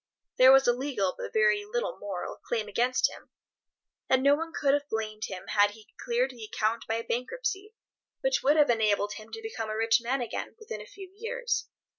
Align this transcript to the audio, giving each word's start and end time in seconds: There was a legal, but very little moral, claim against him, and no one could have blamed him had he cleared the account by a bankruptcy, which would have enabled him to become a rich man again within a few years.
There 0.39 0.51
was 0.51 0.65
a 0.67 0.73
legal, 0.73 1.13
but 1.15 1.31
very 1.31 1.63
little 1.63 1.99
moral, 1.99 2.37
claim 2.37 2.67
against 2.67 3.07
him, 3.07 3.29
and 4.09 4.23
no 4.23 4.33
one 4.33 4.51
could 4.51 4.73
have 4.73 4.89
blamed 4.89 5.25
him 5.25 5.45
had 5.49 5.69
he 5.69 5.93
cleared 6.03 6.31
the 6.31 6.43
account 6.43 6.87
by 6.87 6.95
a 6.95 7.03
bankruptcy, 7.03 7.75
which 8.21 8.41
would 8.41 8.57
have 8.57 8.71
enabled 8.71 9.13
him 9.13 9.31
to 9.31 9.43
become 9.43 9.69
a 9.69 9.77
rich 9.77 10.01
man 10.01 10.19
again 10.19 10.55
within 10.57 10.81
a 10.81 10.87
few 10.87 11.13
years. 11.15 11.67